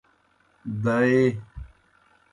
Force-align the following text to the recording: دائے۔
دائے۔ 0.83 1.23